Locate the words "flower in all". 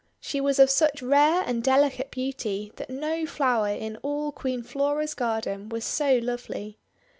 3.27-4.31